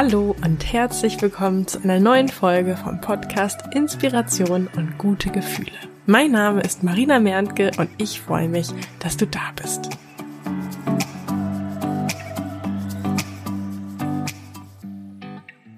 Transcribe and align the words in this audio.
Hallo 0.00 0.36
und 0.44 0.72
herzlich 0.72 1.20
willkommen 1.20 1.66
zu 1.66 1.82
einer 1.82 1.98
neuen 1.98 2.28
Folge 2.28 2.76
vom 2.76 3.00
Podcast 3.00 3.62
Inspiration 3.74 4.68
und 4.76 4.96
gute 4.96 5.28
Gefühle. 5.28 5.72
Mein 6.06 6.30
Name 6.30 6.60
ist 6.60 6.84
Marina 6.84 7.18
Merntke 7.18 7.72
und 7.78 7.90
ich 7.98 8.20
freue 8.20 8.48
mich, 8.48 8.68
dass 9.00 9.16
du 9.16 9.26
da 9.26 9.50
bist. 9.60 9.88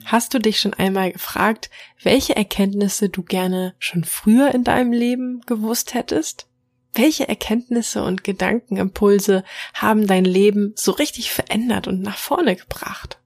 Hast 0.05 0.35
du 0.35 0.39
dich 0.39 0.61
schon 0.61 0.75
einmal 0.75 1.13
gefragt, 1.13 1.71
welche 2.03 2.37
Erkenntnisse 2.37 3.09
du 3.09 3.23
gerne 3.23 3.75
schon 3.79 4.05
früher 4.05 4.55
in 4.55 4.65
deinem 4.65 4.93
Leben 4.93 5.41
gewusst 5.47 5.95
hättest? 5.95 6.47
Welche 6.93 7.27
Erkenntnisse 7.27 8.05
und 8.05 8.23
Gedankenimpulse 8.23 9.45
haben 9.73 10.07
dein 10.07 10.27
Leben 10.27 10.75
so 10.77 10.93
richtig 10.93 11.31
verändert 11.33 11.89
und 11.89 12.03
nach 12.03 12.19
vorne 12.19 12.55
gebracht? 12.55 13.20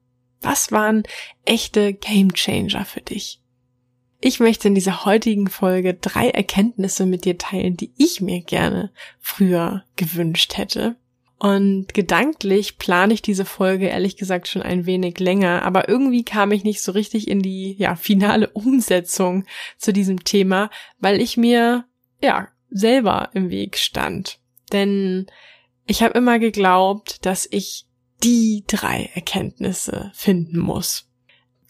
Was 0.45 0.71
waren 0.71 1.05
echte 1.47 1.95
Gamechanger 1.95 2.85
für 2.85 3.01
dich? 3.01 3.41
Ich 4.21 4.41
möchte 4.41 4.69
in 4.69 4.75
dieser 4.75 5.05
heutigen 5.07 5.49
Folge 5.49 5.95
drei 5.95 6.29
Erkenntnisse 6.29 7.07
mit 7.07 7.25
dir 7.25 7.39
teilen, 7.39 7.77
die 7.77 7.93
ich 7.97 8.21
mir 8.21 8.41
gerne 8.43 8.93
früher 9.21 9.85
gewünscht 9.97 10.57
hätte. 10.57 10.97
Und 11.39 11.95
gedanklich 11.95 12.79
plane 12.79 13.15
ich 13.15 13.23
diese 13.23 13.45
Folge 13.45 13.87
ehrlich 13.87 14.17
gesagt 14.17 14.49
schon 14.49 14.63
ein 14.63 14.87
wenig 14.87 15.19
länger, 15.19 15.63
aber 15.63 15.89
irgendwie 15.89 16.25
kam 16.25 16.53
ich 16.53 16.63
nicht 16.63 16.83
so 16.83 16.93
richtig 16.93 17.29
in 17.29 17.41
die 17.41 17.75
ja, 17.79 17.97
finale 17.97 18.49
Umsetzung 18.51 19.45
zu 19.79 19.93
diesem 19.93 20.25
Thema, 20.25 20.71
weil 20.99 21.21
ich 21.21 21.37
mir 21.37 21.85
ja 22.23 22.49
selber 22.71 23.31
im 23.33 23.51
Weg 23.51 23.79
stand. 23.79 24.39
Denn 24.73 25.27
ich 25.87 26.03
habe 26.03 26.17
immer 26.19 26.39
geglaubt, 26.39 27.25
dass 27.27 27.49
ich 27.51 27.87
die 28.25 28.65
drei 28.67 29.11
Erkenntnisse 29.15 30.11
finden 30.15 30.59
muss. 30.59 31.11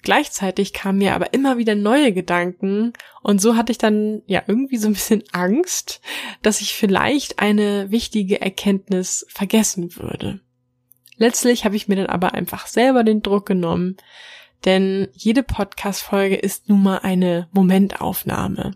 Gleichzeitig 0.03 0.73
kamen 0.73 0.99
mir 0.99 1.15
aber 1.15 1.33
immer 1.33 1.57
wieder 1.57 1.75
neue 1.75 2.13
Gedanken 2.13 2.93
und 3.23 3.41
so 3.41 3.57
hatte 3.57 3.73
ich 3.73 3.79
dann 3.79 4.23
ja 4.27 4.43
irgendwie 4.47 4.77
so 4.77 4.87
ein 4.87 4.93
bisschen 4.93 5.25
Angst, 5.33 6.01
dass 6.43 6.61
ich 6.61 6.75
vielleicht 6.75 7.39
eine 7.39 7.91
wichtige 7.91 8.41
Erkenntnis 8.41 9.27
vergessen 9.29 9.97
würde. 9.97 10.41
Letztlich 11.17 11.65
habe 11.65 11.77
ich 11.77 11.89
mir 11.89 11.97
dann 11.97 12.07
aber 12.07 12.35
einfach 12.35 12.67
selber 12.67 13.03
den 13.03 13.23
Druck 13.23 13.47
genommen, 13.47 13.97
denn 14.65 15.09
jede 15.13 15.43
Podcast-Folge 15.43 16.37
ist 16.37 16.69
nun 16.69 16.83
mal 16.83 16.99
eine 16.99 17.49
Momentaufnahme. 17.53 18.73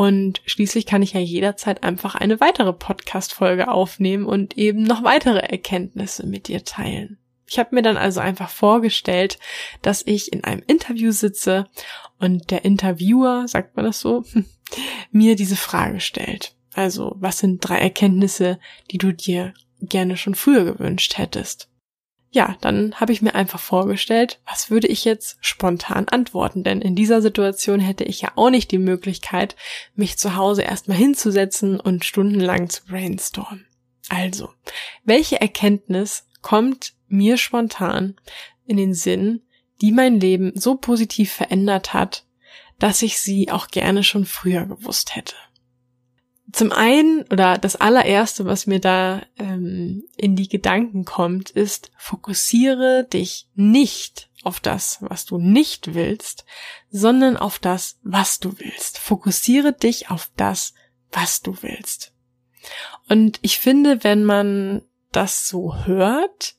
Und 0.00 0.40
schließlich 0.46 0.86
kann 0.86 1.02
ich 1.02 1.12
ja 1.12 1.20
jederzeit 1.20 1.82
einfach 1.82 2.14
eine 2.14 2.40
weitere 2.40 2.72
Podcast-Folge 2.72 3.68
aufnehmen 3.68 4.24
und 4.24 4.56
eben 4.56 4.82
noch 4.82 5.04
weitere 5.04 5.40
Erkenntnisse 5.40 6.26
mit 6.26 6.48
dir 6.48 6.64
teilen. 6.64 7.18
Ich 7.46 7.58
habe 7.58 7.74
mir 7.74 7.82
dann 7.82 7.98
also 7.98 8.18
einfach 8.20 8.48
vorgestellt, 8.48 9.38
dass 9.82 10.02
ich 10.06 10.32
in 10.32 10.42
einem 10.42 10.62
Interview 10.66 11.12
sitze 11.12 11.66
und 12.18 12.50
der 12.50 12.64
Interviewer, 12.64 13.46
sagt 13.46 13.76
man 13.76 13.84
das 13.84 14.00
so, 14.00 14.24
mir 15.10 15.36
diese 15.36 15.56
Frage 15.56 16.00
stellt. 16.00 16.54
Also, 16.72 17.14
was 17.16 17.36
sind 17.36 17.58
drei 17.58 17.76
Erkenntnisse, 17.76 18.58
die 18.90 18.96
du 18.96 19.12
dir 19.12 19.52
gerne 19.82 20.16
schon 20.16 20.34
früher 20.34 20.64
gewünscht 20.64 21.18
hättest? 21.18 21.69
Ja, 22.32 22.56
dann 22.60 22.94
habe 22.94 23.12
ich 23.12 23.22
mir 23.22 23.34
einfach 23.34 23.58
vorgestellt, 23.58 24.40
was 24.46 24.70
würde 24.70 24.86
ich 24.86 25.04
jetzt 25.04 25.36
spontan 25.40 26.06
antworten? 26.06 26.62
Denn 26.62 26.80
in 26.80 26.94
dieser 26.94 27.22
Situation 27.22 27.80
hätte 27.80 28.04
ich 28.04 28.20
ja 28.20 28.30
auch 28.36 28.50
nicht 28.50 28.70
die 28.70 28.78
Möglichkeit, 28.78 29.56
mich 29.94 30.16
zu 30.16 30.36
Hause 30.36 30.62
erstmal 30.62 30.96
hinzusetzen 30.96 31.80
und 31.80 32.04
stundenlang 32.04 32.68
zu 32.68 32.84
brainstormen. 32.84 33.66
Also, 34.08 34.50
welche 35.04 35.40
Erkenntnis 35.40 36.26
kommt 36.40 36.94
mir 37.08 37.36
spontan 37.36 38.14
in 38.64 38.76
den 38.76 38.94
Sinn, 38.94 39.42
die 39.80 39.90
mein 39.90 40.20
Leben 40.20 40.52
so 40.54 40.76
positiv 40.76 41.32
verändert 41.32 41.94
hat, 41.94 42.24
dass 42.78 43.02
ich 43.02 43.18
sie 43.18 43.50
auch 43.50 43.68
gerne 43.68 44.04
schon 44.04 44.24
früher 44.24 44.66
gewusst 44.66 45.16
hätte? 45.16 45.34
Zum 46.52 46.72
einen 46.72 47.22
oder 47.30 47.58
das 47.58 47.76
allererste, 47.76 48.44
was 48.44 48.66
mir 48.66 48.80
da 48.80 49.22
ähm, 49.38 50.04
in 50.16 50.36
die 50.36 50.48
Gedanken 50.48 51.04
kommt, 51.04 51.50
ist, 51.50 51.90
fokussiere 51.96 53.06
dich 53.12 53.48
nicht 53.54 54.30
auf 54.42 54.60
das, 54.60 54.98
was 55.00 55.26
du 55.26 55.38
nicht 55.38 55.94
willst, 55.94 56.44
sondern 56.90 57.36
auf 57.36 57.58
das, 57.58 57.98
was 58.02 58.40
du 58.40 58.58
willst. 58.58 58.98
Fokussiere 58.98 59.72
dich 59.72 60.10
auf 60.10 60.30
das, 60.36 60.74
was 61.12 61.42
du 61.42 61.56
willst. 61.62 62.14
Und 63.08 63.38
ich 63.42 63.58
finde, 63.58 64.02
wenn 64.02 64.24
man 64.24 64.82
das 65.12 65.48
so 65.48 65.84
hört, 65.84 66.56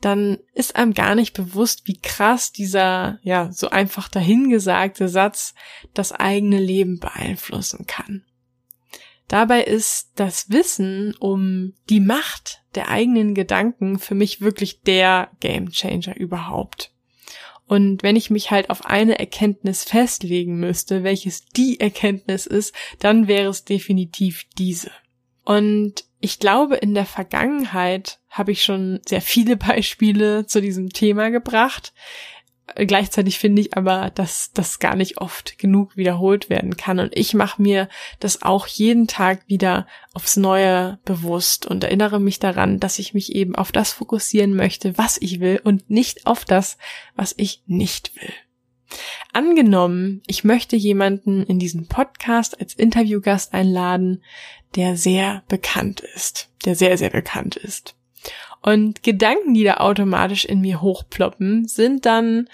dann 0.00 0.38
ist 0.52 0.76
einem 0.76 0.94
gar 0.94 1.14
nicht 1.14 1.32
bewusst, 1.32 1.86
wie 1.86 1.98
krass 1.98 2.52
dieser, 2.52 3.18
ja, 3.22 3.50
so 3.50 3.70
einfach 3.70 4.08
dahingesagte 4.08 5.08
Satz 5.08 5.54
das 5.94 6.12
eigene 6.12 6.58
Leben 6.58 7.00
beeinflussen 7.00 7.86
kann. 7.86 8.24
Dabei 9.28 9.62
ist 9.64 10.12
das 10.14 10.50
Wissen 10.50 11.14
um 11.18 11.74
die 11.90 12.00
Macht 12.00 12.62
der 12.74 12.88
eigenen 12.88 13.34
Gedanken 13.34 13.98
für 13.98 14.14
mich 14.14 14.40
wirklich 14.40 14.82
der 14.82 15.30
Gamechanger 15.40 16.16
überhaupt. 16.16 16.92
Und 17.66 18.04
wenn 18.04 18.14
ich 18.14 18.30
mich 18.30 18.52
halt 18.52 18.70
auf 18.70 18.86
eine 18.86 19.18
Erkenntnis 19.18 19.82
festlegen 19.82 20.60
müsste, 20.60 21.02
welches 21.02 21.46
die 21.46 21.80
Erkenntnis 21.80 22.46
ist, 22.46 22.74
dann 23.00 23.26
wäre 23.26 23.50
es 23.50 23.64
definitiv 23.64 24.44
diese. 24.56 24.92
Und 25.44 26.04
ich 26.20 26.38
glaube, 26.38 26.76
in 26.76 26.94
der 26.94 27.06
Vergangenheit 27.06 28.20
habe 28.28 28.52
ich 28.52 28.62
schon 28.62 29.00
sehr 29.06 29.20
viele 29.20 29.56
Beispiele 29.56 30.46
zu 30.46 30.60
diesem 30.60 30.90
Thema 30.90 31.30
gebracht. 31.30 31.92
Gleichzeitig 32.76 33.38
finde 33.38 33.62
ich 33.62 33.74
aber, 33.74 34.10
dass 34.14 34.52
das 34.52 34.78
gar 34.78 34.96
nicht 34.96 35.18
oft 35.18 35.58
genug 35.58 35.96
wiederholt 35.96 36.50
werden 36.50 36.76
kann. 36.76 36.98
Und 36.98 37.16
ich 37.16 37.32
mache 37.32 37.62
mir 37.62 37.88
das 38.20 38.42
auch 38.42 38.66
jeden 38.66 39.06
Tag 39.06 39.40
wieder 39.46 39.86
aufs 40.12 40.36
Neue 40.36 40.98
bewusst 41.06 41.64
und 41.64 41.82
erinnere 41.84 42.20
mich 42.20 42.38
daran, 42.38 42.78
dass 42.78 42.98
ich 42.98 43.14
mich 43.14 43.34
eben 43.34 43.56
auf 43.56 43.72
das 43.72 43.92
fokussieren 43.92 44.54
möchte, 44.54 44.98
was 44.98 45.16
ich 45.20 45.40
will 45.40 45.58
und 45.64 45.88
nicht 45.88 46.26
auf 46.26 46.44
das, 46.44 46.76
was 47.14 47.34
ich 47.38 47.62
nicht 47.66 48.14
will. 48.16 48.32
Angenommen, 49.32 50.22
ich 50.26 50.44
möchte 50.44 50.76
jemanden 50.76 51.44
in 51.44 51.58
diesen 51.58 51.88
Podcast 51.88 52.60
als 52.60 52.74
Interviewgast 52.74 53.54
einladen, 53.54 54.22
der 54.74 54.96
sehr 54.96 55.44
bekannt 55.48 56.00
ist, 56.14 56.50
der 56.64 56.76
sehr, 56.76 56.98
sehr 56.98 57.10
bekannt 57.10 57.56
ist. 57.56 57.96
Und 58.66 59.04
Gedanken, 59.04 59.54
die 59.54 59.62
da 59.62 59.74
automatisch 59.76 60.44
in 60.44 60.60
mir 60.60 60.82
hochploppen, 60.82 61.68
sind 61.68 62.04
dann, 62.04 62.48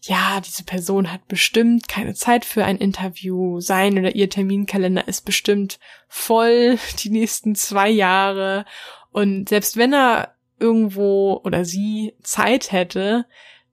ja, 0.00 0.40
diese 0.40 0.64
Person 0.64 1.12
hat 1.12 1.28
bestimmt 1.28 1.88
keine 1.88 2.14
Zeit 2.14 2.46
für 2.46 2.64
ein 2.64 2.78
Interview, 2.78 3.60
sein 3.60 3.98
oder 3.98 4.14
ihr 4.14 4.30
Terminkalender 4.30 5.06
ist 5.06 5.26
bestimmt 5.26 5.78
voll 6.08 6.78
die 7.04 7.10
nächsten 7.10 7.54
zwei 7.54 7.90
Jahre. 7.90 8.64
Und 9.12 9.50
selbst 9.50 9.76
wenn 9.76 9.92
er 9.92 10.36
irgendwo 10.58 11.38
oder 11.44 11.66
sie 11.66 12.14
Zeit 12.22 12.72
hätte, 12.72 13.26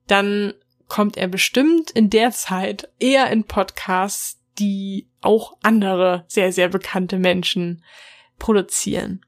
dann 0.06 0.52
kommt 0.88 1.16
er 1.16 1.28
bestimmt 1.28 1.92
in 1.92 2.10
der 2.10 2.30
Zeit 2.30 2.90
eher 2.98 3.30
in 3.30 3.44
Podcasts, 3.44 4.38
die 4.58 5.08
auch 5.22 5.56
andere 5.62 6.26
sehr, 6.28 6.52
sehr 6.52 6.68
bekannte 6.68 7.18
Menschen 7.18 7.82
produzieren. 8.38 9.22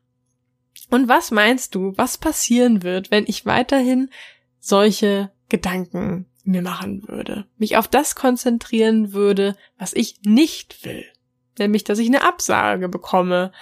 Und 0.90 1.08
was 1.08 1.30
meinst 1.30 1.74
du, 1.74 1.92
was 1.96 2.18
passieren 2.18 2.82
wird, 2.82 3.10
wenn 3.10 3.24
ich 3.26 3.46
weiterhin 3.46 4.10
solche 4.58 5.30
Gedanken 5.48 6.26
mir 6.44 6.62
machen 6.62 7.06
würde, 7.06 7.46
mich 7.58 7.76
auf 7.76 7.88
das 7.88 8.14
konzentrieren 8.14 9.12
würde, 9.12 9.56
was 9.78 9.92
ich 9.92 10.20
nicht 10.22 10.84
will, 10.84 11.04
nämlich, 11.58 11.84
dass 11.84 11.98
ich 11.98 12.08
eine 12.08 12.22
Absage 12.22 12.88
bekomme. 12.88 13.52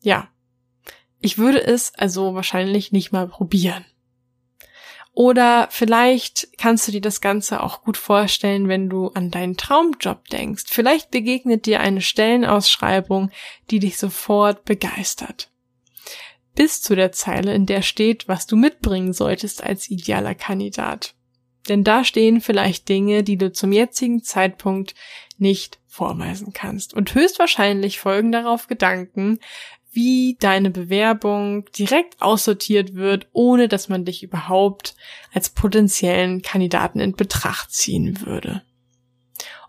Ja, 0.00 0.28
ich 1.20 1.38
würde 1.38 1.62
es 1.62 1.94
also 1.94 2.34
wahrscheinlich 2.34 2.92
nicht 2.92 3.12
mal 3.12 3.26
probieren. 3.28 3.84
Oder 5.14 5.66
vielleicht 5.70 6.48
kannst 6.58 6.86
du 6.86 6.92
dir 6.92 7.00
das 7.00 7.20
Ganze 7.20 7.62
auch 7.62 7.82
gut 7.82 7.96
vorstellen, 7.96 8.68
wenn 8.68 8.88
du 8.88 9.08
an 9.08 9.32
deinen 9.32 9.56
Traumjob 9.56 10.28
denkst. 10.28 10.64
Vielleicht 10.68 11.10
begegnet 11.10 11.66
dir 11.66 11.80
eine 11.80 12.02
Stellenausschreibung, 12.02 13.30
die 13.70 13.80
dich 13.80 13.98
sofort 13.98 14.64
begeistert 14.64 15.50
bis 16.58 16.82
zu 16.82 16.96
der 16.96 17.12
Zeile, 17.12 17.54
in 17.54 17.66
der 17.66 17.82
steht, 17.82 18.26
was 18.26 18.48
du 18.48 18.56
mitbringen 18.56 19.12
solltest 19.12 19.62
als 19.62 19.88
idealer 19.88 20.34
Kandidat. 20.34 21.14
Denn 21.68 21.84
da 21.84 22.02
stehen 22.02 22.40
vielleicht 22.40 22.88
Dinge, 22.88 23.22
die 23.22 23.38
du 23.38 23.52
zum 23.52 23.70
jetzigen 23.70 24.24
Zeitpunkt 24.24 24.96
nicht 25.36 25.78
vorweisen 25.86 26.52
kannst. 26.52 26.94
Und 26.94 27.14
höchstwahrscheinlich 27.14 28.00
folgen 28.00 28.32
darauf 28.32 28.66
Gedanken, 28.66 29.38
wie 29.92 30.36
deine 30.40 30.70
Bewerbung 30.70 31.64
direkt 31.78 32.20
aussortiert 32.20 32.96
wird, 32.96 33.28
ohne 33.30 33.68
dass 33.68 33.88
man 33.88 34.04
dich 34.04 34.24
überhaupt 34.24 34.96
als 35.32 35.50
potenziellen 35.50 36.42
Kandidaten 36.42 36.98
in 36.98 37.12
Betracht 37.12 37.70
ziehen 37.70 38.20
würde. 38.26 38.62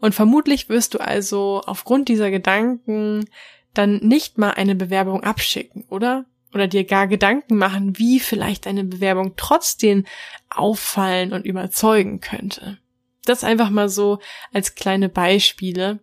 Und 0.01 0.15
vermutlich 0.15 0.69
wirst 0.69 0.95
du 0.95 0.97
also 0.97 1.61
aufgrund 1.67 2.09
dieser 2.09 2.31
Gedanken 2.31 3.29
dann 3.75 3.97
nicht 3.97 4.39
mal 4.39 4.51
eine 4.51 4.73
Bewerbung 4.73 5.23
abschicken, 5.23 5.85
oder? 5.89 6.25
Oder 6.53 6.67
dir 6.67 6.83
gar 6.83 7.07
Gedanken 7.07 7.57
machen, 7.57 7.97
wie 7.97 8.19
vielleicht 8.19 8.65
deine 8.65 8.83
Bewerbung 8.83 9.33
trotzdem 9.35 10.05
auffallen 10.49 11.33
und 11.33 11.45
überzeugen 11.45 12.19
könnte. 12.19 12.77
Das 13.25 13.43
einfach 13.43 13.69
mal 13.69 13.89
so 13.89 14.19
als 14.53 14.75
kleine 14.75 15.09
Beispiele. 15.09 15.99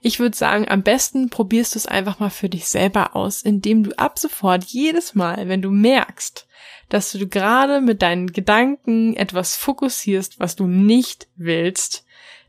Ich 0.00 0.18
würde 0.18 0.36
sagen, 0.36 0.68
am 0.68 0.82
besten 0.82 1.30
probierst 1.30 1.74
du 1.74 1.78
es 1.78 1.86
einfach 1.86 2.18
mal 2.18 2.30
für 2.30 2.48
dich 2.48 2.66
selber 2.66 3.14
aus, 3.14 3.42
indem 3.42 3.84
du 3.84 3.98
ab 3.98 4.18
sofort 4.18 4.64
jedes 4.64 5.14
Mal, 5.14 5.48
wenn 5.48 5.62
du 5.62 5.70
merkst, 5.70 6.46
dass 6.88 7.12
du 7.12 7.28
gerade 7.28 7.80
mit 7.80 8.02
deinen 8.02 8.32
Gedanken 8.32 9.14
etwas 9.16 9.56
fokussierst, 9.56 10.40
was 10.40 10.56
du 10.56 10.66
nicht 10.66 11.28
willst, 11.36 12.04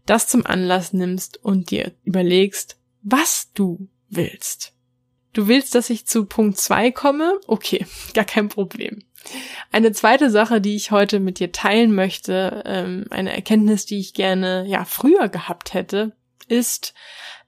das 0.06 0.27
zum 0.27 0.45
Anlass 0.45 0.94
nimmst 0.94 1.38
und 1.44 1.69
dir 1.69 1.92
überlegst, 2.03 2.77
was 3.03 3.51
du 3.53 3.88
willst. 4.09 4.74
Du 5.33 5.48
willst, 5.48 5.75
dass 5.75 5.89
ich 5.89 6.06
zu 6.06 6.25
Punkt 6.25 6.57
zwei 6.57 6.92
komme? 6.92 7.39
Okay, 7.48 7.86
gar 8.13 8.25
kein 8.25 8.50
Problem. 8.50 9.04
Eine 9.72 9.92
zweite 9.92 10.30
Sache, 10.30 10.62
die 10.62 10.75
ich 10.75 10.92
heute 10.92 11.19
mit 11.19 11.39
dir 11.39 11.51
teilen 11.51 11.94
möchte, 11.94 12.63
ähm, 12.66 13.06
eine 13.12 13.33
Erkenntnis, 13.33 13.86
die 13.86 14.00
ich 14.00 14.13
gerne 14.13 14.66
ja 14.68 14.83
früher 14.83 15.30
gehabt 15.30 15.74
hätte, 15.74 16.16
ist, 16.48 16.94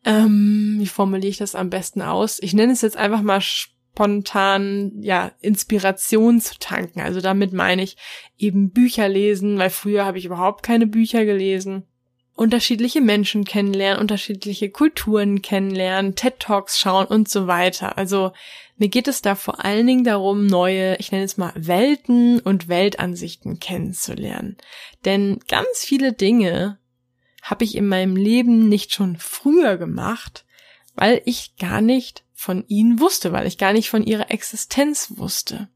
ähm, 0.06 0.76
wie 0.80 0.88
formuliere 0.88 1.30
ich 1.30 1.38
das 1.38 1.56
am 1.56 1.70
besten 1.70 2.02
aus? 2.02 2.40
Ich 2.42 2.54
nenne 2.54 2.74
es 2.74 2.82
jetzt 2.82 2.98
einfach 2.98 3.22
mal 3.22 3.42
spontan, 3.42 4.92
ja, 5.02 5.32
Inspiration 5.40 6.40
zu 6.42 6.60
tanken. 6.60 7.02
Also 7.02 7.22
damit 7.22 7.54
meine 7.54 7.84
ich 7.84 7.98
eben 8.38 8.72
Bücher 8.72 9.10
lesen, 9.10 9.58
weil 9.58 9.72
früher 9.72 10.06
habe 10.06 10.20
ich 10.20 10.26
überhaupt 10.26 10.64
keine 10.64 10.88
Bücher 10.88 11.26
gelesen 11.26 11.88
unterschiedliche 12.36 13.02
Menschen 13.02 13.46
kennenlernen, 13.46 14.02
unterschiedliche 14.02 14.70
Kulturen 14.70 15.42
kennenlernen, 15.42 16.16
TED 16.16 16.40
Talks 16.40 16.80
schauen 16.80 17.06
und 17.06 17.30
so 17.30 17.48
weiter. 17.48 17.98
Also 17.98 18.32
mir 18.78 18.90
geht 18.90 19.08
es 19.08 19.22
da 19.22 19.36
vor 19.36 19.64
allen 19.64 19.86
Dingen 19.86 20.04
darum, 20.04 20.48
neue, 20.48 20.96
ich 20.98 21.12
nenne 21.12 21.26
es 21.26 21.38
mal 21.38 21.54
Welten 21.56 22.40
und 22.40 22.68
Weltansichten 22.68 23.60
kennenzulernen. 23.60 24.58
Denn 25.06 25.40
ganz 25.48 25.84
viele 25.86 26.14
Dinge 26.14 26.80
habe 27.44 27.64
ich 27.66 27.76
in 27.76 27.88
meinem 27.88 28.16
Leben 28.16 28.68
nicht 28.68 28.94
schon 28.94 29.18
früher 29.18 29.78
gemacht, 29.78 30.46
weil 30.96 31.22
ich 31.26 31.56
gar 31.58 31.82
nicht 31.82 32.24
von 32.34 32.66
ihnen 32.68 33.00
wusste, 33.00 33.32
weil 33.32 33.46
ich 33.48 33.58
gar 33.58 33.74
nicht 33.74 33.90
von 33.90 34.04
ihrer 34.04 34.32
Existenz 34.32 35.14
wusste. 35.18 35.70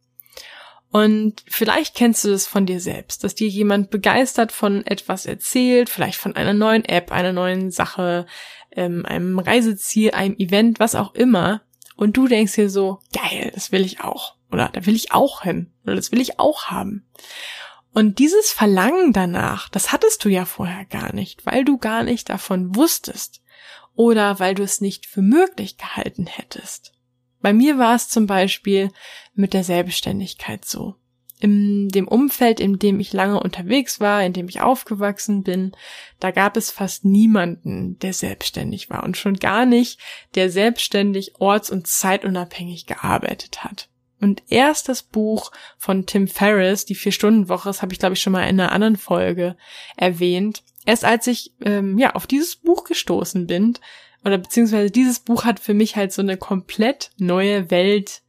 Und 0.92 1.44
vielleicht 1.48 1.96
kennst 1.96 2.24
du 2.24 2.30
das 2.30 2.48
von 2.48 2.66
dir 2.66 2.80
selbst, 2.80 3.24
dass 3.24 3.36
dir 3.36 3.48
jemand 3.48 3.90
begeistert 3.90 4.52
von 4.52 4.86
etwas 4.86 5.26
erzählt, 5.26 5.90
vielleicht 5.90 6.18
von 6.18 6.36
einer 6.36 6.54
neuen 6.54 6.86
App, 6.86 7.12
einer 7.12 7.34
neuen 7.34 7.72
Sache, 7.72 8.26
ähm, 8.72 9.06
einem 9.06 9.38
Reiseziel, 9.40 10.12
einem 10.12 10.36
Event, 10.38 10.80
was 10.80 10.96
auch 10.96 11.14
immer. 11.14 11.62
Und 11.96 12.16
du 12.16 12.28
denkst 12.28 12.56
dir 12.56 12.70
so, 12.70 13.00
geil, 13.14 13.52
das 13.54 13.72
will 13.72 13.84
ich 13.84 14.02
auch. 14.02 14.36
Oder 14.52 14.70
da 14.72 14.86
will 14.86 14.96
ich 14.96 15.12
auch 15.12 15.42
hin. 15.42 15.74
Oder 15.84 15.96
das 15.96 16.12
will 16.12 16.22
ich 16.22 16.40
auch 16.40 16.66
haben. 16.66 17.06
Und 17.94 18.20
dieses 18.20 18.52
Verlangen 18.52 19.12
danach, 19.12 19.70
das 19.70 19.92
hattest 19.92 20.24
du 20.24 20.30
ja 20.30 20.46
vorher 20.46 20.86
gar 20.86 21.14
nicht, 21.14 21.46
weil 21.46 21.66
du 21.66 21.78
gar 21.78 22.04
nicht 22.04 22.30
davon 22.30 22.76
wusstest. 22.76 23.42
Oder 23.96 24.40
weil 24.40 24.54
du 24.54 24.64
es 24.64 24.80
nicht 24.80 25.08
für 25.08 25.24
möglich 25.24 25.78
gehalten 25.78 26.28
hättest. 26.28 26.94
Bei 27.42 27.54
mir 27.54 27.78
war 27.78 27.96
es 27.96 28.10
zum 28.10 28.28
Beispiel 28.28 28.92
mit 29.34 29.54
der 29.54 29.64
Selbstständigkeit 29.64 30.66
so. 30.66 30.96
In 31.40 31.90
dem 31.90 32.08
Umfeld, 32.08 32.60
in 32.60 32.80
dem 32.80 33.00
ich 33.00 33.14
lange 33.14 33.40
unterwegs 33.40 34.00
war, 34.00 34.24
in 34.24 34.34
dem 34.34 34.50
ich 34.50 34.62
aufgewachsen 34.62 35.44
bin, 35.44 35.72
da 36.20 36.32
gab 36.32 36.58
es 36.58 36.72
fast 36.72 37.06
niemanden, 37.06 38.00
der 38.00 38.14
selbstständig 38.14 38.90
war 38.90 39.04
und 39.04 39.18
schon 39.18 39.36
gar 39.36 39.68
nicht, 39.68 40.00
der 40.34 40.50
selbstständig 40.50 41.40
orts- 41.40 41.70
und 41.70 41.86
zeitunabhängig 41.86 42.88
gearbeitet 42.88 43.64
hat. 43.64 43.90
Und 44.20 44.42
erst 44.48 44.90
das 44.90 45.04
Buch 45.04 45.52
von 45.78 46.08
Tim 46.08 46.28
Ferriss, 46.28 46.86
die 46.86 46.96
Vier-Stunden-Woche, 46.96 47.70
das 47.70 47.84
habe 47.84 47.94
ich 47.94 48.00
glaube 48.00 48.14
ich 48.14 48.22
schon 48.22 48.34
mal 48.34 48.48
in 48.50 48.60
einer 48.60 48.72
anderen 48.72 48.96
Folge 48.96 49.56
erwähnt. 49.96 50.64
Erst 50.86 51.06
als 51.06 51.28
ich 51.28 51.54
ähm, 51.62 52.00
ja 52.00 52.16
auf 52.16 52.26
dieses 52.26 52.56
Buch 52.56 52.84
gestoßen 52.84 53.46
bin, 53.46 53.78
oder 54.28 54.38
beziehungsweise 54.38 54.92
dieses 54.92 55.22
Buch 55.22 55.46
hat 55.46 55.58
für 55.62 55.74
mich 55.74 55.96
halt 55.96 56.12
so 56.12 56.22
eine 56.22 56.36
komplett 56.36 57.12
neue 57.18 57.72
Welt 57.72 58.24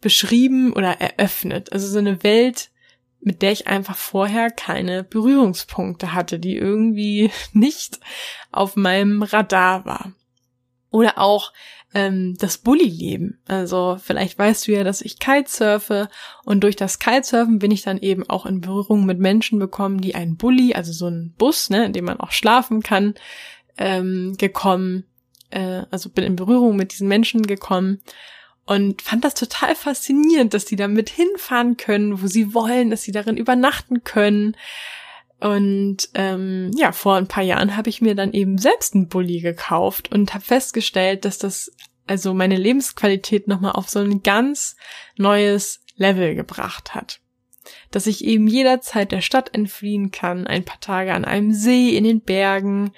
beschrieben 0.00 0.72
oder 0.72 1.00
eröffnet. 1.00 1.72
Also 1.72 1.86
so 1.86 2.00
eine 2.00 2.24
Welt, 2.24 2.70
mit 3.20 3.40
der 3.40 3.52
ich 3.52 3.68
einfach 3.68 3.96
vorher 3.96 4.50
keine 4.50 5.04
Berührungspunkte 5.04 6.12
hatte, 6.12 6.40
die 6.40 6.56
irgendwie 6.56 7.30
nicht 7.52 8.00
auf 8.50 8.74
meinem 8.74 9.22
Radar 9.22 9.84
war. 9.84 10.12
Oder 10.90 11.18
auch 11.18 11.52
ähm, 11.94 12.34
das 12.40 12.58
Bully-Leben. 12.58 13.38
Also 13.46 13.96
vielleicht 14.02 14.40
weißt 14.40 14.66
du 14.66 14.72
ja, 14.72 14.82
dass 14.82 15.02
ich 15.02 15.20
Kitesurfe 15.20 16.08
und 16.44 16.64
durch 16.64 16.74
das 16.74 16.98
Kitesurfen 16.98 17.60
bin 17.60 17.70
ich 17.70 17.82
dann 17.82 17.98
eben 17.98 18.28
auch 18.28 18.44
in 18.44 18.60
Berührung 18.60 19.06
mit 19.06 19.20
Menschen 19.20 19.60
bekommen, 19.60 20.00
die 20.00 20.16
einen 20.16 20.36
Bully, 20.36 20.74
also 20.74 20.92
so 20.92 21.06
einen 21.06 21.34
Bus, 21.38 21.70
ne, 21.70 21.84
in 21.84 21.92
dem 21.92 22.06
man 22.06 22.18
auch 22.18 22.32
schlafen 22.32 22.82
kann, 22.82 23.14
ähm, 23.76 24.34
gekommen 24.36 25.04
äh, 25.50 25.82
also 25.90 26.10
bin 26.10 26.24
in 26.24 26.36
Berührung 26.36 26.76
mit 26.76 26.92
diesen 26.92 27.08
Menschen 27.08 27.46
gekommen 27.46 28.00
und 28.68 29.00
fand 29.00 29.24
das 29.24 29.34
total 29.34 29.74
faszinierend, 29.74 30.52
dass 30.52 30.66
die 30.66 30.76
da 30.76 30.88
mit 30.88 31.08
hinfahren 31.08 31.78
können, 31.78 32.20
wo 32.22 32.26
sie 32.26 32.52
wollen, 32.52 32.90
dass 32.90 33.02
sie 33.02 33.12
darin 33.12 33.38
übernachten 33.38 34.04
können. 34.04 34.56
Und 35.40 36.08
ähm, 36.14 36.70
ja, 36.76 36.92
vor 36.92 37.16
ein 37.16 37.28
paar 37.28 37.44
Jahren 37.44 37.76
habe 37.76 37.88
ich 37.88 38.02
mir 38.02 38.14
dann 38.14 38.32
eben 38.32 38.58
selbst 38.58 38.94
einen 38.94 39.08
Bulli 39.08 39.40
gekauft 39.40 40.12
und 40.12 40.34
habe 40.34 40.44
festgestellt, 40.44 41.24
dass 41.24 41.38
das 41.38 41.72
also 42.06 42.34
meine 42.34 42.56
Lebensqualität 42.56 43.48
nochmal 43.48 43.72
auf 43.72 43.88
so 43.88 44.00
ein 44.00 44.22
ganz 44.22 44.76
neues 45.16 45.80
Level 45.96 46.34
gebracht 46.34 46.94
hat. 46.94 47.20
Dass 47.90 48.06
ich 48.06 48.24
eben 48.24 48.48
jederzeit 48.48 49.12
der 49.12 49.20
Stadt 49.20 49.54
entfliehen 49.54 50.10
kann, 50.10 50.46
ein 50.46 50.64
paar 50.64 50.80
Tage 50.80 51.14
an 51.14 51.24
einem 51.24 51.52
See, 51.52 51.96
in 51.96 52.04
den 52.04 52.20
Bergen, 52.20 52.92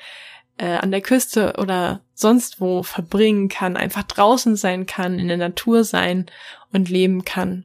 äh, 0.60 0.76
an 0.76 0.90
der 0.90 1.00
Küste 1.00 1.54
oder 1.56 2.02
sonst 2.12 2.60
wo 2.60 2.82
verbringen 2.82 3.48
kann, 3.48 3.78
einfach 3.78 4.02
draußen 4.02 4.56
sein 4.56 4.84
kann, 4.84 5.18
in 5.18 5.28
der 5.28 5.38
Natur 5.38 5.84
sein 5.84 6.26
und 6.70 6.90
leben 6.90 7.24
kann. 7.24 7.64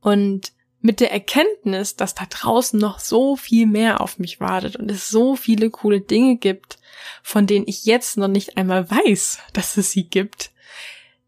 Und 0.00 0.52
mit 0.80 1.00
der 1.00 1.12
Erkenntnis, 1.12 1.96
dass 1.96 2.14
da 2.14 2.24
draußen 2.24 2.80
noch 2.80 2.98
so 2.98 3.36
viel 3.36 3.66
mehr 3.66 4.00
auf 4.00 4.18
mich 4.18 4.40
wartet 4.40 4.76
und 4.76 4.90
es 4.90 5.10
so 5.10 5.36
viele 5.36 5.68
coole 5.68 6.00
Dinge 6.00 6.36
gibt, 6.36 6.78
von 7.22 7.46
denen 7.46 7.68
ich 7.68 7.84
jetzt 7.84 8.16
noch 8.16 8.28
nicht 8.28 8.56
einmal 8.56 8.90
weiß, 8.90 9.40
dass 9.52 9.76
es 9.76 9.90
sie 9.90 10.08
gibt, 10.08 10.50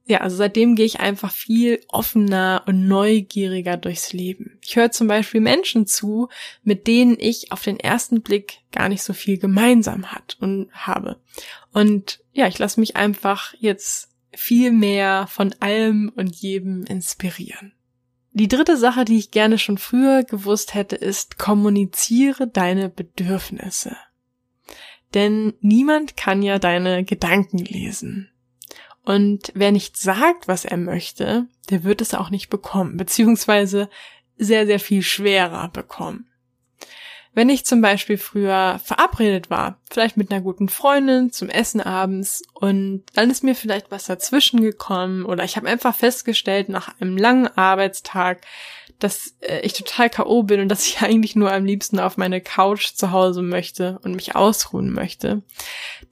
ja, 0.04 0.18
also 0.20 0.36
seitdem 0.36 0.74
gehe 0.74 0.86
ich 0.86 1.00
einfach 1.00 1.30
viel 1.30 1.80
offener 1.88 2.64
und 2.66 2.88
neugieriger 2.88 3.76
durchs 3.76 4.12
Leben. 4.12 4.58
Ich 4.60 4.74
höre 4.74 4.90
zum 4.90 5.06
Beispiel 5.06 5.40
Menschen 5.40 5.86
zu, 5.86 6.28
mit 6.64 6.86
denen 6.88 7.16
ich 7.18 7.52
auf 7.52 7.62
den 7.62 7.78
ersten 7.78 8.20
Blick 8.20 8.58
gar 8.72 8.88
nicht 8.88 9.02
so 9.02 9.12
viel 9.12 9.38
gemeinsam 9.38 10.10
hat 10.10 10.36
und 10.40 10.70
habe. 10.72 11.20
Und 11.72 12.20
ja, 12.32 12.48
ich 12.48 12.58
lasse 12.58 12.80
mich 12.80 12.96
einfach 12.96 13.54
jetzt 13.58 14.08
viel 14.34 14.72
mehr 14.72 15.28
von 15.28 15.54
allem 15.60 16.10
und 16.16 16.34
jedem 16.34 16.84
inspirieren. 16.84 17.72
Die 18.32 18.48
dritte 18.48 18.78
Sache, 18.78 19.04
die 19.04 19.18
ich 19.18 19.30
gerne 19.30 19.58
schon 19.58 19.78
früher 19.78 20.24
gewusst 20.24 20.74
hätte, 20.74 20.96
ist, 20.96 21.38
kommuniziere 21.38 22.48
deine 22.48 22.88
Bedürfnisse. 22.88 23.96
Denn 25.14 25.52
niemand 25.60 26.16
kann 26.16 26.42
ja 26.42 26.58
deine 26.58 27.04
Gedanken 27.04 27.58
lesen. 27.58 28.31
Und 29.04 29.50
wer 29.54 29.72
nicht 29.72 29.96
sagt, 29.96 30.46
was 30.48 30.64
er 30.64 30.76
möchte, 30.76 31.46
der 31.70 31.84
wird 31.84 32.00
es 32.00 32.14
auch 32.14 32.30
nicht 32.30 32.50
bekommen, 32.50 32.96
beziehungsweise 32.96 33.88
sehr, 34.36 34.66
sehr 34.66 34.80
viel 34.80 35.02
schwerer 35.02 35.68
bekommen. 35.68 36.26
Wenn 37.34 37.48
ich 37.48 37.64
zum 37.64 37.80
Beispiel 37.80 38.18
früher 38.18 38.78
verabredet 38.84 39.48
war, 39.48 39.80
vielleicht 39.90 40.18
mit 40.18 40.30
einer 40.30 40.42
guten 40.42 40.68
Freundin 40.68 41.32
zum 41.32 41.48
Essen 41.48 41.80
abends 41.80 42.42
und 42.52 43.04
dann 43.14 43.30
ist 43.30 43.42
mir 43.42 43.54
vielleicht 43.54 43.90
was 43.90 44.04
dazwischen 44.04 44.60
gekommen 44.60 45.24
oder 45.24 45.42
ich 45.42 45.56
habe 45.56 45.66
einfach 45.66 45.94
festgestellt 45.94 46.68
nach 46.68 47.00
einem 47.00 47.16
langen 47.16 47.48
Arbeitstag, 47.56 48.42
dass 48.98 49.34
äh, 49.40 49.60
ich 49.60 49.72
total 49.72 50.10
KO 50.10 50.42
bin 50.42 50.60
und 50.60 50.68
dass 50.68 50.86
ich 50.86 51.00
eigentlich 51.02 51.34
nur 51.34 51.50
am 51.50 51.64
liebsten 51.64 51.98
auf 51.98 52.18
meine 52.18 52.42
Couch 52.42 52.92
zu 52.92 53.12
Hause 53.12 53.40
möchte 53.40 53.98
und 54.02 54.14
mich 54.14 54.36
ausruhen 54.36 54.92
möchte, 54.92 55.42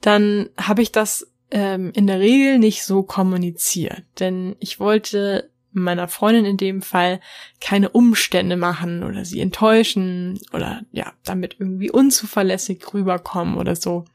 dann 0.01 0.49
habe 0.57 0.81
ich 0.81 0.91
das 0.91 1.30
ähm, 1.51 1.91
in 1.95 2.07
der 2.07 2.19
Regel 2.19 2.59
nicht 2.59 2.83
so 2.83 3.03
kommuniziert, 3.03 4.03
denn 4.19 4.55
ich 4.59 4.79
wollte 4.79 5.51
meiner 5.73 6.07
Freundin 6.07 6.45
in 6.45 6.57
dem 6.57 6.81
Fall 6.81 7.21
keine 7.61 7.89
Umstände 7.89 8.57
machen 8.57 9.03
oder 9.03 9.23
sie 9.23 9.39
enttäuschen 9.39 10.39
oder 10.53 10.81
ja, 10.91 11.13
damit 11.23 11.57
irgendwie 11.59 11.91
unzuverlässig 11.91 12.93
rüberkommen 12.93 13.57
oder 13.57 13.75
so. 13.75 14.05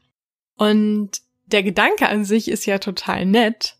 Und 0.56 1.10
der 1.46 1.62
Gedanke 1.62 2.08
an 2.08 2.24
sich 2.24 2.48
ist 2.48 2.66
ja 2.66 2.78
total 2.78 3.24
nett, 3.24 3.76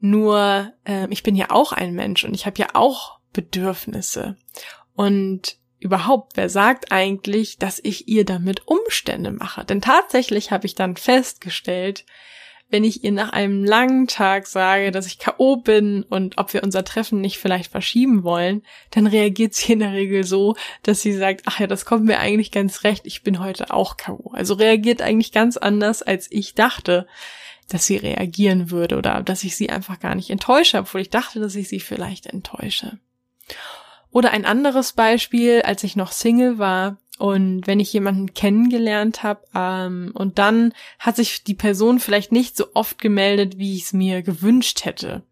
nur 0.00 0.72
äh, 0.84 1.06
ich 1.10 1.22
bin 1.22 1.36
ja 1.36 1.50
auch 1.50 1.72
ein 1.72 1.94
Mensch 1.94 2.24
und 2.24 2.34
ich 2.34 2.46
habe 2.46 2.58
ja 2.58 2.68
auch 2.74 3.18
Bedürfnisse. 3.32 4.36
Und 4.94 5.56
überhaupt, 5.78 6.36
wer 6.36 6.48
sagt 6.48 6.92
eigentlich, 6.92 7.58
dass 7.58 7.80
ich 7.82 8.08
ihr 8.08 8.24
damit 8.24 8.66
Umstände 8.66 9.30
mache? 9.30 9.64
Denn 9.64 9.80
tatsächlich 9.80 10.50
habe 10.50 10.66
ich 10.66 10.74
dann 10.74 10.96
festgestellt, 10.96 12.04
wenn 12.70 12.84
ich 12.84 13.02
ihr 13.04 13.12
nach 13.12 13.30
einem 13.30 13.64
langen 13.64 14.06
Tag 14.06 14.46
sage, 14.46 14.92
dass 14.92 15.06
ich 15.06 15.18
K.O. 15.18 15.56
bin 15.56 16.04
und 16.04 16.38
ob 16.38 16.54
wir 16.54 16.62
unser 16.62 16.84
Treffen 16.84 17.20
nicht 17.20 17.38
vielleicht 17.38 17.70
verschieben 17.70 18.22
wollen, 18.22 18.62
dann 18.90 19.06
reagiert 19.06 19.54
sie 19.54 19.72
in 19.72 19.80
der 19.80 19.92
Regel 19.92 20.24
so, 20.24 20.56
dass 20.82 21.02
sie 21.02 21.12
sagt, 21.12 21.42
ach 21.46 21.58
ja, 21.58 21.66
das 21.66 21.84
kommt 21.84 22.04
mir 22.04 22.20
eigentlich 22.20 22.52
ganz 22.52 22.84
recht, 22.84 23.06
ich 23.06 23.22
bin 23.22 23.40
heute 23.40 23.72
auch 23.72 23.96
K.O. 23.96 24.30
Also 24.32 24.54
reagiert 24.54 25.02
eigentlich 25.02 25.32
ganz 25.32 25.56
anders, 25.56 26.02
als 26.02 26.28
ich 26.30 26.54
dachte, 26.54 27.06
dass 27.68 27.86
sie 27.86 27.96
reagieren 27.96 28.70
würde 28.70 28.96
oder 28.96 29.22
dass 29.22 29.44
ich 29.44 29.56
sie 29.56 29.70
einfach 29.70 29.98
gar 29.98 30.14
nicht 30.14 30.30
enttäusche, 30.30 30.78
obwohl 30.78 31.00
ich 31.00 31.10
dachte, 31.10 31.40
dass 31.40 31.54
ich 31.56 31.68
sie 31.68 31.80
vielleicht 31.80 32.26
enttäusche. 32.26 32.98
Oder 34.12 34.32
ein 34.32 34.44
anderes 34.44 34.92
Beispiel, 34.92 35.62
als 35.62 35.84
ich 35.84 35.96
noch 35.96 36.12
Single 36.12 36.58
war, 36.58 36.98
und 37.20 37.66
wenn 37.66 37.80
ich 37.80 37.92
jemanden 37.92 38.32
kennengelernt 38.32 39.22
habe 39.22 39.42
ähm, 39.54 40.10
und 40.14 40.38
dann 40.38 40.72
hat 40.98 41.16
sich 41.16 41.44
die 41.44 41.54
Person 41.54 42.00
vielleicht 42.00 42.32
nicht 42.32 42.56
so 42.56 42.68
oft 42.72 42.98
gemeldet, 42.98 43.58
wie 43.58 43.76
ich 43.76 43.84
es 43.84 43.92
mir 43.92 44.22
gewünscht 44.22 44.86
hätte. 44.86 45.22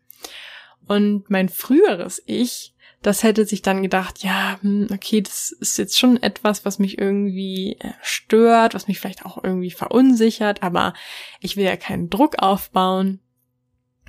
Und 0.87 1.31
mein 1.31 1.49
früheres 1.49 2.23
Ich, 2.27 2.75
das 3.01 3.23
hätte 3.23 3.47
sich 3.47 3.63
dann 3.63 3.83
gedacht, 3.83 4.23
ja, 4.23 4.59
hm, 4.61 4.89
okay, 4.93 5.23
das 5.23 5.51
ist 5.51 5.79
jetzt 5.79 5.99
schon 5.99 6.23
etwas, 6.23 6.67
was 6.67 6.79
mich 6.79 6.99
irgendwie 6.99 7.79
äh, 7.81 7.93
stört, 8.03 8.75
was 8.75 8.87
mich 8.87 9.01
vielleicht 9.01 9.25
auch 9.25 9.43
irgendwie 9.43 9.71
verunsichert, 9.71 10.63
aber 10.63 10.93
ich 11.41 11.57
will 11.57 11.65
ja 11.65 11.77
keinen 11.77 12.11
Druck 12.11 12.43
aufbauen. 12.43 13.21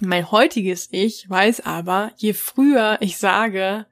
Mein 0.01 0.31
heutiges 0.31 0.89
Ich 0.91 1.29
weiß 1.29 1.61
aber, 1.61 2.11
je 2.17 2.33
früher 2.33 2.97
ich 2.99 3.17
sage, 3.17 3.85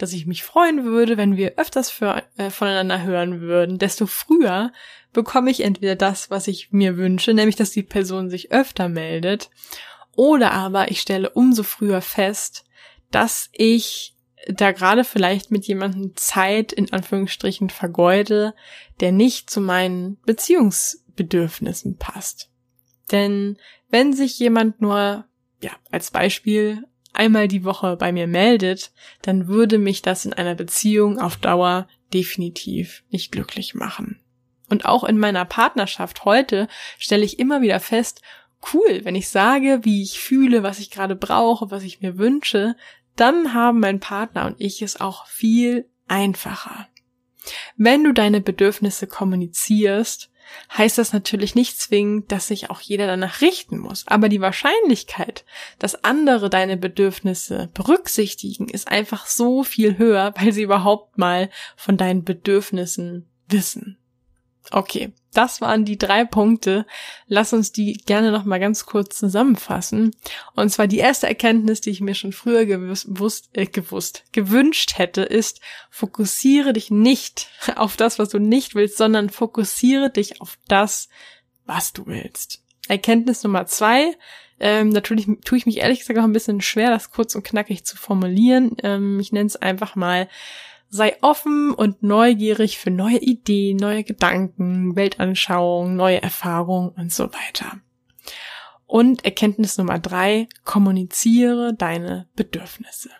dass 0.00 0.12
ich 0.12 0.26
mich 0.26 0.42
freuen 0.42 0.84
würde, 0.84 1.16
wenn 1.16 1.36
wir 1.36 1.58
öfters 1.58 1.90
für, 1.90 2.22
äh, 2.36 2.50
voneinander 2.50 3.02
hören 3.02 3.40
würden, 3.40 3.78
desto 3.78 4.06
früher 4.06 4.72
bekomme 5.12 5.50
ich 5.50 5.62
entweder 5.62 5.96
das, 5.96 6.30
was 6.30 6.48
ich 6.48 6.72
mir 6.72 6.96
wünsche, 6.96 7.34
nämlich 7.34 7.56
dass 7.56 7.70
die 7.70 7.82
Person 7.82 8.30
sich 8.30 8.52
öfter 8.52 8.88
meldet, 8.88 9.50
oder 10.16 10.52
aber 10.52 10.90
ich 10.90 11.00
stelle 11.00 11.30
umso 11.30 11.62
früher 11.62 12.00
fest, 12.00 12.64
dass 13.10 13.48
ich 13.52 14.16
da 14.48 14.72
gerade 14.72 15.04
vielleicht 15.04 15.50
mit 15.50 15.66
jemandem 15.66 16.16
Zeit 16.16 16.72
in 16.72 16.92
Anführungsstrichen 16.92 17.70
vergeude, 17.70 18.54
der 19.00 19.12
nicht 19.12 19.50
zu 19.50 19.60
meinen 19.60 20.18
Beziehungsbedürfnissen 20.24 21.98
passt. 21.98 22.50
Denn 23.12 23.58
wenn 23.90 24.12
sich 24.12 24.38
jemand 24.38 24.80
nur, 24.80 25.26
ja, 25.62 25.72
als 25.90 26.10
Beispiel 26.10 26.84
einmal 27.20 27.48
die 27.48 27.64
Woche 27.64 27.96
bei 27.96 28.12
mir 28.12 28.26
meldet, 28.26 28.92
dann 29.20 29.46
würde 29.46 29.76
mich 29.76 30.00
das 30.00 30.24
in 30.24 30.32
einer 30.32 30.54
Beziehung 30.54 31.20
auf 31.20 31.36
Dauer 31.36 31.86
definitiv 32.14 33.04
nicht 33.10 33.30
glücklich 33.30 33.74
machen. 33.74 34.18
Und 34.70 34.86
auch 34.86 35.04
in 35.04 35.18
meiner 35.18 35.44
Partnerschaft 35.44 36.24
heute 36.24 36.66
stelle 36.98 37.24
ich 37.24 37.38
immer 37.38 37.60
wieder 37.60 37.78
fest, 37.78 38.22
cool, 38.72 39.00
wenn 39.04 39.14
ich 39.14 39.28
sage, 39.28 39.80
wie 39.82 40.02
ich 40.02 40.18
fühle, 40.18 40.62
was 40.62 40.78
ich 40.78 40.90
gerade 40.90 41.14
brauche, 41.14 41.70
was 41.70 41.82
ich 41.82 42.00
mir 42.00 42.16
wünsche, 42.16 42.74
dann 43.16 43.52
haben 43.52 43.80
mein 43.80 44.00
Partner 44.00 44.46
und 44.46 44.56
ich 44.58 44.80
es 44.80 44.98
auch 44.98 45.26
viel 45.26 45.86
einfacher. 46.08 46.88
Wenn 47.76 48.02
du 48.02 48.14
deine 48.14 48.40
Bedürfnisse 48.40 49.06
kommunizierst, 49.06 50.30
heißt 50.76 50.98
das 50.98 51.12
natürlich 51.12 51.54
nicht 51.54 51.80
zwingend, 51.80 52.32
dass 52.32 52.48
sich 52.48 52.70
auch 52.70 52.80
jeder 52.80 53.06
danach 53.06 53.40
richten 53.40 53.78
muss. 53.78 54.04
Aber 54.06 54.28
die 54.28 54.40
Wahrscheinlichkeit, 54.40 55.44
dass 55.78 56.04
andere 56.04 56.50
deine 56.50 56.76
Bedürfnisse 56.76 57.70
berücksichtigen, 57.74 58.68
ist 58.68 58.88
einfach 58.88 59.26
so 59.26 59.62
viel 59.62 59.98
höher, 59.98 60.34
weil 60.36 60.52
sie 60.52 60.62
überhaupt 60.62 61.18
mal 61.18 61.50
von 61.76 61.96
deinen 61.96 62.24
Bedürfnissen 62.24 63.28
wissen. 63.48 63.99
Okay, 64.70 65.12
das 65.32 65.60
waren 65.60 65.84
die 65.84 65.98
drei 65.98 66.24
Punkte. 66.24 66.86
Lass 67.26 67.52
uns 67.52 67.72
die 67.72 67.94
gerne 67.94 68.30
noch 68.30 68.44
mal 68.44 68.58
ganz 68.58 68.86
kurz 68.86 69.16
zusammenfassen. 69.18 70.14
Und 70.54 70.70
zwar 70.70 70.86
die 70.86 70.98
erste 70.98 71.26
Erkenntnis, 71.26 71.80
die 71.80 71.90
ich 71.90 72.00
mir 72.00 72.14
schon 72.14 72.32
früher 72.32 72.66
gewusst, 72.66 73.50
äh, 73.52 73.66
gewusst, 73.66 74.24
gewünscht 74.32 74.98
hätte, 74.98 75.22
ist, 75.22 75.60
fokussiere 75.90 76.72
dich 76.72 76.90
nicht 76.90 77.48
auf 77.76 77.96
das, 77.96 78.18
was 78.18 78.28
du 78.28 78.38
nicht 78.38 78.74
willst, 78.74 78.96
sondern 78.96 79.30
fokussiere 79.30 80.10
dich 80.10 80.40
auf 80.40 80.58
das, 80.68 81.08
was 81.64 81.92
du 81.92 82.06
willst. 82.06 82.62
Erkenntnis 82.88 83.44
Nummer 83.44 83.66
zwei, 83.66 84.16
ähm, 84.58 84.90
natürlich 84.90 85.26
tue 85.44 85.58
ich 85.58 85.66
mich 85.66 85.78
ehrlich 85.78 86.00
gesagt 86.00 86.18
auch 86.18 86.24
ein 86.24 86.32
bisschen 86.32 86.60
schwer, 86.60 86.90
das 86.90 87.10
kurz 87.10 87.34
und 87.34 87.44
knackig 87.44 87.84
zu 87.84 87.96
formulieren. 87.96 88.76
Ähm, 88.82 89.18
ich 89.18 89.32
nenne 89.32 89.46
es 89.46 89.56
einfach 89.56 89.96
mal, 89.96 90.28
Sei 90.90 91.16
offen 91.22 91.72
und 91.72 92.02
neugierig 92.02 92.78
für 92.78 92.90
neue 92.90 93.18
Ideen, 93.18 93.76
neue 93.76 94.04
Gedanken, 94.04 94.96
Weltanschauungen, 94.96 95.94
neue 95.94 96.20
Erfahrungen 96.20 96.90
und 96.90 97.12
so 97.12 97.32
weiter. 97.32 97.80
Und 98.86 99.24
Erkenntnis 99.24 99.78
Nummer 99.78 100.00
drei, 100.00 100.48
kommuniziere 100.64 101.74
deine 101.74 102.28
Bedürfnisse. 102.34 103.10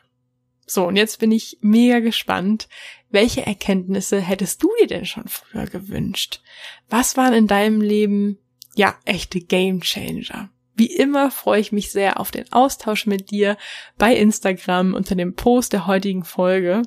So, 0.67 0.87
und 0.87 0.97
jetzt 0.97 1.21
bin 1.21 1.31
ich 1.31 1.59
mega 1.61 2.01
gespannt. 2.01 2.69
Welche 3.09 3.47
Erkenntnisse 3.47 4.21
hättest 4.21 4.63
du 4.63 4.69
dir 4.81 4.89
denn 4.89 5.07
schon 5.07 5.29
früher 5.29 5.67
gewünscht? 5.67 6.43
Was 6.89 7.17
waren 7.17 7.35
in 7.35 7.47
deinem 7.47 7.81
Leben, 7.81 8.39
ja, 8.75 8.97
echte 9.05 9.41
Game 9.41 9.81
Changer? 9.81 10.51
Wie 10.75 10.87
immer 10.87 11.31
freue 11.31 11.61
ich 11.61 11.73
mich 11.73 11.91
sehr 11.91 12.19
auf 12.19 12.31
den 12.31 12.51
Austausch 12.53 13.07
mit 13.07 13.31
dir 13.31 13.57
bei 13.99 14.15
Instagram 14.15 14.95
unter 14.95 15.15
dem 15.15 15.35
Post 15.35 15.73
der 15.73 15.87
heutigen 15.87 16.25
Folge. 16.25 16.83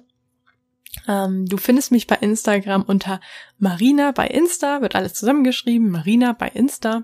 Ähm, 1.07 1.45
du 1.45 1.57
findest 1.57 1.91
mich 1.91 2.07
bei 2.07 2.15
Instagram 2.15 2.83
unter 2.83 3.19
Marina 3.57 4.11
bei 4.11 4.27
Insta, 4.27 4.81
wird 4.81 4.95
alles 4.95 5.13
zusammengeschrieben, 5.13 5.89
Marina 5.89 6.33
bei 6.33 6.47
Insta. 6.49 7.03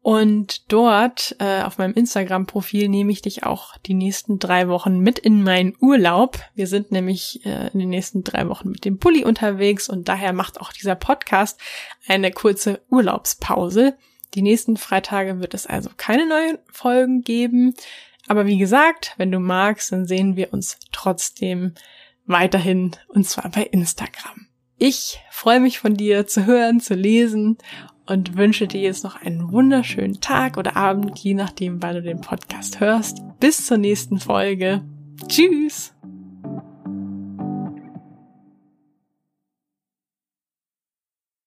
Und 0.00 0.72
dort 0.72 1.36
äh, 1.38 1.62
auf 1.62 1.76
meinem 1.76 1.92
Instagram-Profil 1.94 2.88
nehme 2.88 3.12
ich 3.12 3.20
dich 3.20 3.42
auch 3.42 3.76
die 3.78 3.94
nächsten 3.94 4.38
drei 4.38 4.68
Wochen 4.68 5.00
mit 5.00 5.18
in 5.18 5.42
meinen 5.42 5.74
Urlaub. 5.80 6.38
Wir 6.54 6.66
sind 6.66 6.92
nämlich 6.92 7.44
äh, 7.44 7.68
in 7.72 7.80
den 7.80 7.90
nächsten 7.90 8.22
drei 8.22 8.48
Wochen 8.48 8.70
mit 8.70 8.84
dem 8.84 8.98
Pulli 8.98 9.24
unterwegs 9.24 9.88
und 9.88 10.08
daher 10.08 10.32
macht 10.32 10.60
auch 10.60 10.72
dieser 10.72 10.94
Podcast 10.94 11.60
eine 12.06 12.30
kurze 12.30 12.80
Urlaubspause. 12.90 13.98
Die 14.34 14.42
nächsten 14.42 14.76
Freitage 14.76 15.40
wird 15.40 15.52
es 15.52 15.66
also 15.66 15.90
keine 15.96 16.26
neuen 16.26 16.58
Folgen 16.70 17.22
geben. 17.22 17.74
Aber 18.28 18.46
wie 18.46 18.58
gesagt, 18.58 19.14
wenn 19.16 19.32
du 19.32 19.40
magst, 19.40 19.90
dann 19.90 20.06
sehen 20.06 20.36
wir 20.36 20.52
uns 20.52 20.78
trotzdem 20.92 21.74
weiterhin 22.28 22.92
und 23.08 23.26
zwar 23.26 23.50
bei 23.50 23.62
Instagram. 23.62 24.46
Ich 24.76 25.20
freue 25.30 25.60
mich 25.60 25.80
von 25.80 25.94
dir 25.94 26.26
zu 26.26 26.46
hören, 26.46 26.80
zu 26.80 26.94
lesen 26.94 27.58
und 28.06 28.36
wünsche 28.36 28.68
dir 28.68 28.80
jetzt 28.80 29.04
noch 29.04 29.20
einen 29.20 29.50
wunderschönen 29.50 30.20
Tag 30.20 30.56
oder 30.56 30.76
Abend, 30.76 31.18
je 31.18 31.34
nachdem, 31.34 31.82
wann 31.82 31.96
du 31.96 32.02
den 32.02 32.20
Podcast 32.20 32.80
hörst. 32.80 33.18
Bis 33.40 33.66
zur 33.66 33.78
nächsten 33.78 34.18
Folge. 34.18 34.82
Tschüss! 35.26 35.94